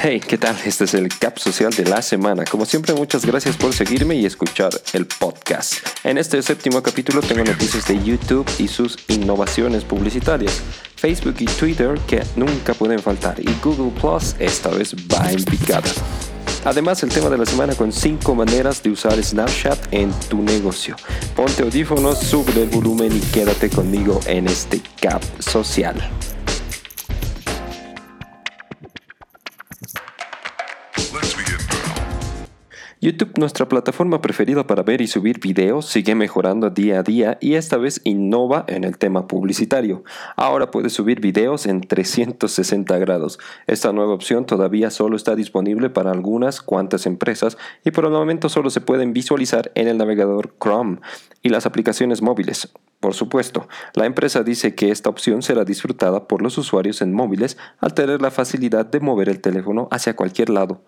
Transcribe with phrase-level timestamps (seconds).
[0.00, 0.56] Hey, ¿qué tal?
[0.64, 2.44] Este es el Cap Social de la semana.
[2.46, 5.74] Como siempre, muchas gracias por seguirme y escuchar el podcast.
[6.02, 10.62] En este séptimo capítulo tengo noticias de YouTube y sus innovaciones publicitarias.
[10.96, 15.90] Facebook y Twitter que nunca pueden faltar y Google Plus esta vez va en picada.
[16.64, 20.96] Además, el tema de la semana con 5 maneras de usar Snapchat en tu negocio.
[21.36, 26.02] Ponte audífonos, sube el volumen y quédate conmigo en este Cap Social.
[33.04, 37.52] YouTube, nuestra plataforma preferida para ver y subir videos, sigue mejorando día a día y
[37.52, 40.04] esta vez innova en el tema publicitario.
[40.36, 43.38] Ahora puedes subir videos en 360 grados.
[43.66, 48.48] Esta nueva opción todavía solo está disponible para algunas cuantas empresas y por el momento
[48.48, 51.00] solo se pueden visualizar en el navegador Chrome
[51.42, 52.72] y las aplicaciones móviles.
[53.00, 57.58] Por supuesto, la empresa dice que esta opción será disfrutada por los usuarios en móviles
[57.80, 60.80] al tener la facilidad de mover el teléfono hacia cualquier lado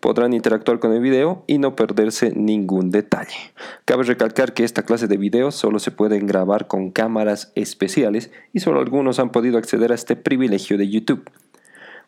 [0.00, 3.52] podrán interactuar con el video y no perderse ningún detalle.
[3.84, 8.60] Cabe recalcar que esta clase de videos solo se pueden grabar con cámaras especiales y
[8.60, 11.30] solo algunos han podido acceder a este privilegio de YouTube.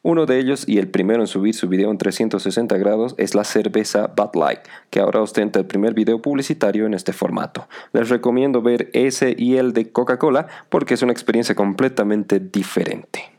[0.03, 3.43] Uno de ellos y el primero en subir su video en 360 grados es la
[3.43, 7.67] cerveza Bud Light, que ahora ostenta el primer video publicitario en este formato.
[7.93, 13.36] Les recomiendo ver ese y el de Coca-Cola porque es una experiencia completamente diferente.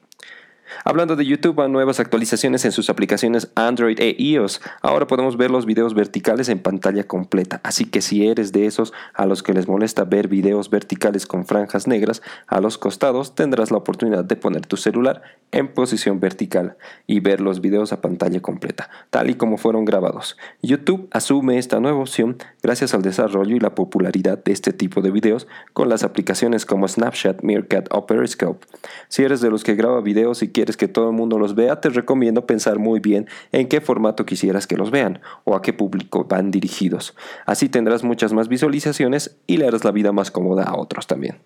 [0.83, 4.61] Hablando de YouTube, a nuevas actualizaciones en sus aplicaciones Android e iOS.
[4.81, 7.59] Ahora podemos ver los videos verticales en pantalla completa.
[7.63, 11.45] Así que si eres de esos a los que les molesta ver videos verticales con
[11.45, 16.77] franjas negras a los costados, tendrás la oportunidad de poner tu celular en posición vertical
[17.05, 20.37] y ver los videos a pantalla completa, tal y como fueron grabados.
[20.61, 25.11] YouTube asume esta nueva opción gracias al desarrollo y la popularidad de este tipo de
[25.11, 28.65] videos con las aplicaciones como Snapchat, Meerkat o Periscope.
[29.07, 31.81] Si eres de los que graba videos y quieres que todo el mundo los vea,
[31.81, 35.73] te recomiendo pensar muy bien en qué formato quisieras que los vean o a qué
[35.73, 37.15] público van dirigidos.
[37.45, 41.37] Así tendrás muchas más visualizaciones y le harás la vida más cómoda a otros también.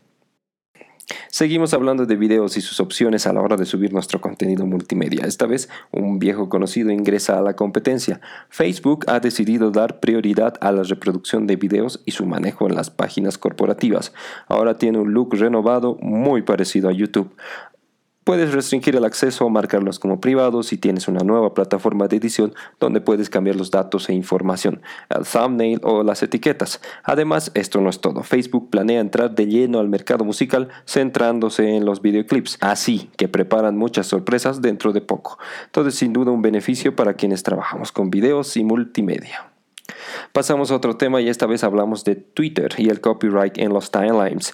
[1.29, 5.25] Seguimos hablando de videos y sus opciones a la hora de subir nuestro contenido multimedia.
[5.25, 8.22] Esta vez, un viejo conocido ingresa a la competencia.
[8.50, 12.89] Facebook ha decidido dar prioridad a la reproducción de videos y su manejo en las
[12.89, 14.13] páginas corporativas.
[14.47, 17.34] Ahora tiene un look renovado muy parecido a YouTube.
[18.23, 22.53] Puedes restringir el acceso o marcarlos como privados si tienes una nueva plataforma de edición
[22.79, 26.81] donde puedes cambiar los datos e información, el thumbnail o las etiquetas.
[27.03, 28.21] Además, esto no es todo.
[28.21, 33.75] Facebook planea entrar de lleno al mercado musical centrándose en los videoclips, así que preparan
[33.75, 35.39] muchas sorpresas dentro de poco.
[35.71, 39.51] Todo es sin duda un beneficio para quienes trabajamos con videos y multimedia.
[40.31, 43.89] Pasamos a otro tema y esta vez hablamos de Twitter y el copyright en los
[43.89, 44.53] timelines.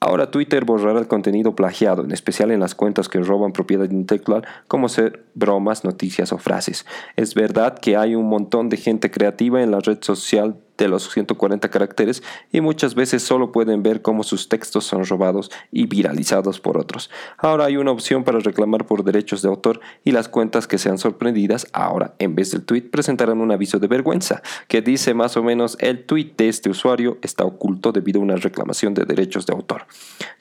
[0.00, 4.46] Ahora Twitter borrará el contenido plagiado, en especial en las cuentas que roban propiedad intelectual,
[4.68, 6.84] como ser bromas, noticias o frases.
[7.16, 11.10] Es verdad que hay un montón de gente creativa en la red social de los
[11.10, 12.22] 140 caracteres
[12.52, 17.10] y muchas veces solo pueden ver cómo sus textos son robados y viralizados por otros.
[17.38, 20.98] Ahora hay una opción para reclamar por derechos de autor y las cuentas que sean
[20.98, 25.42] sorprendidas ahora en vez del tweet presentarán un aviso de vergüenza que dice más o
[25.42, 29.54] menos el tweet de este usuario está oculto debido a una reclamación de derechos de
[29.54, 29.86] autor.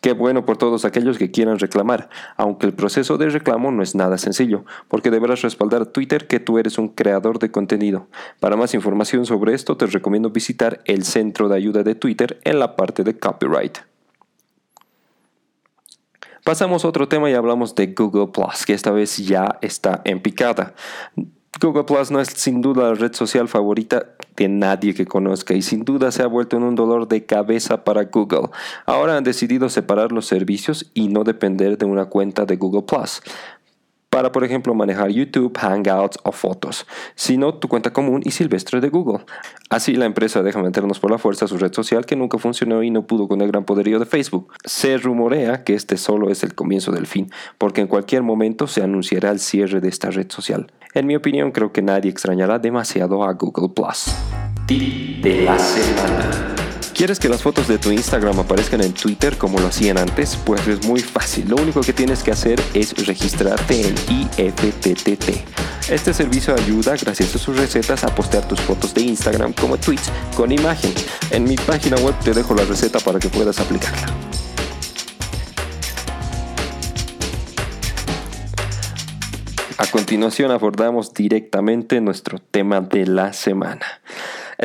[0.02, 3.96] Qué bueno por todos aquellos que quieran reclamar, aunque el proceso de reclamo no es
[3.96, 8.08] nada sencillo, porque deberás respaldar a Twitter que tú eres un creador de contenido.
[8.40, 12.60] Para más información sobre esto te recomiendo visitar el centro de ayuda de Twitter en
[12.60, 13.80] la parte de copyright.
[16.44, 20.22] Pasamos a otro tema y hablamos de Google Plus, que esta vez ya está en
[20.22, 20.76] picada.
[21.60, 24.06] Google Plus no es sin duda la red social favorita
[24.36, 27.84] de nadie que conozca y sin duda se ha vuelto en un dolor de cabeza
[27.84, 28.50] para Google.
[28.86, 33.22] Ahora han decidido separar los servicios y no depender de una cuenta de Google Plus
[34.16, 38.88] para, por ejemplo, manejar YouTube, Hangouts o fotos, sino tu cuenta común y silvestre de
[38.88, 39.26] Google.
[39.70, 42.82] Así la empresa deja meternos por la fuerza a su red social que nunca funcionó
[42.82, 44.54] y no pudo con el gran poderío de Facebook.
[44.64, 48.82] Se rumorea que este solo es el comienzo del fin, porque en cualquier momento se
[48.82, 50.72] anunciará el cierre de esta red social.
[50.94, 54.16] En mi opinión, creo que nadie extrañará demasiado a Google Plus.
[54.70, 56.56] De la semana.
[56.96, 60.38] ¿Quieres que las fotos de tu Instagram aparezcan en Twitter como lo hacían antes?
[60.38, 61.50] Pues es muy fácil.
[61.50, 65.90] Lo único que tienes que hacer es registrarte en IFTTT.
[65.90, 70.10] Este servicio ayuda, gracias a sus recetas, a postear tus fotos de Instagram como tweets
[70.38, 70.94] con imagen.
[71.32, 74.08] En mi página web te dejo la receta para que puedas aplicarla.
[79.78, 83.86] A continuación abordamos directamente nuestro tema de la semana.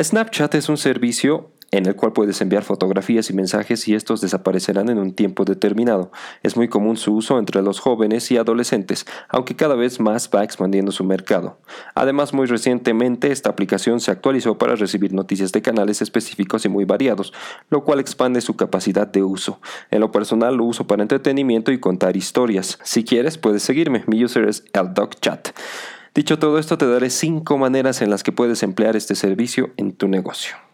[0.01, 4.89] Snapchat es un servicio en el cual puedes enviar fotografías y mensajes y estos desaparecerán
[4.89, 6.11] en un tiempo determinado.
[6.43, 10.43] Es muy común su uso entre los jóvenes y adolescentes, aunque cada vez más va
[10.43, 11.57] expandiendo su mercado.
[11.95, 16.85] Además, muy recientemente esta aplicación se actualizó para recibir noticias de canales específicos y muy
[16.85, 17.33] variados,
[17.69, 19.59] lo cual expande su capacidad de uso.
[19.89, 22.79] En lo personal lo uso para entretenimiento y contar historias.
[22.83, 24.03] Si quieres, puedes seguirme.
[24.07, 25.49] Mi user es LDocChat.
[26.13, 29.93] Dicho todo esto, te daré 5 maneras en las que puedes emplear este servicio en
[29.93, 30.70] tu negocio.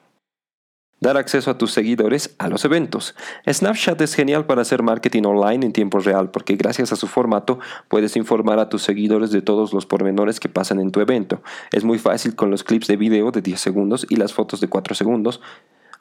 [1.00, 3.14] Dar acceso a tus seguidores a los eventos.
[3.48, 7.60] Snapchat es genial para hacer marketing online en tiempo real porque gracias a su formato
[7.88, 11.44] puedes informar a tus seguidores de todos los pormenores que pasan en tu evento.
[11.72, 14.70] Es muy fácil con los clips de video de 10 segundos y las fotos de
[14.70, 15.40] 4 segundos.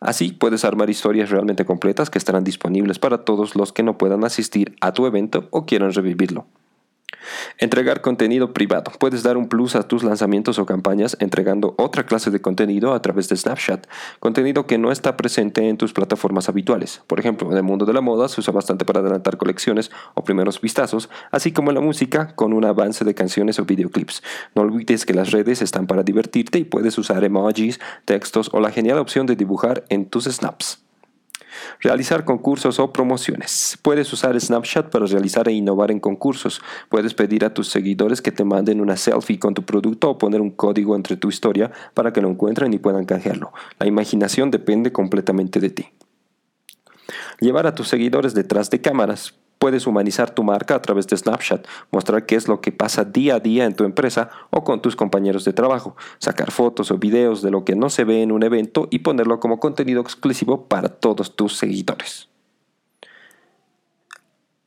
[0.01, 4.25] Así puedes armar historias realmente completas que estarán disponibles para todos los que no puedan
[4.25, 6.47] asistir a tu evento o quieran revivirlo.
[7.59, 8.93] Entregar contenido privado.
[8.99, 13.03] Puedes dar un plus a tus lanzamientos o campañas entregando otra clase de contenido a
[13.03, 13.87] través de Snapchat,
[14.21, 17.03] contenido que no está presente en tus plataformas habituales.
[17.07, 20.25] Por ejemplo, en el mundo de la moda se usa bastante para adelantar colecciones o
[20.25, 24.23] primeros vistazos, así como en la música con un avance de canciones o videoclips.
[24.55, 28.71] No olvides que las redes están para divertirte y puedes usar emojis, textos o la
[28.71, 30.86] genial opción de dibujar en tus snaps.
[31.81, 33.79] Realizar concursos o promociones.
[33.83, 36.61] Puedes usar Snapchat para realizar e innovar en concursos.
[36.89, 40.41] Puedes pedir a tus seguidores que te manden una selfie con tu producto o poner
[40.41, 43.53] un código entre tu historia para que lo encuentren y puedan canjearlo.
[43.79, 45.89] La imaginación depende completamente de ti.
[47.41, 49.35] Llevar a tus seguidores detrás de cámaras.
[49.59, 53.37] Puedes humanizar tu marca a través de Snapchat, mostrar qué es lo que pasa día
[53.37, 57.43] a día en tu empresa o con tus compañeros de trabajo, sacar fotos o videos
[57.43, 60.89] de lo que no se ve en un evento y ponerlo como contenido exclusivo para
[60.89, 62.29] todos tus seguidores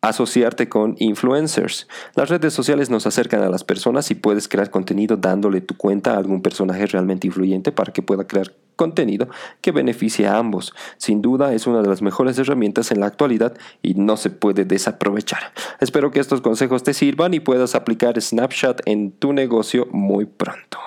[0.02, 1.88] asociarte con influencers.
[2.16, 6.14] Las redes sociales nos acercan a las personas y puedes crear contenido dándole tu cuenta
[6.14, 9.28] a algún personaje realmente influyente para que pueda crear contenido
[9.60, 10.74] que beneficie a ambos.
[10.96, 14.64] Sin duda es una de las mejores herramientas en la actualidad y no se puede
[14.64, 15.52] desaprovechar.
[15.82, 20.80] Espero que estos consejos te sirvan y puedas aplicar Snapchat en tu negocio muy pronto.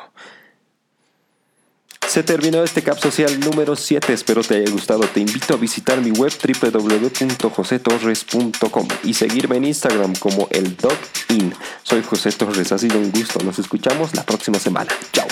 [2.09, 5.05] Se terminó este Cap Social número 7, espero te haya gustado.
[5.05, 10.77] Te invito a visitar mi web www.josetorres.com y seguirme en Instagram como el
[11.29, 11.55] In.
[11.83, 13.39] Soy José Torres, ha sido un gusto.
[13.45, 14.91] Nos escuchamos la próxima semana.
[15.13, 15.29] Chao.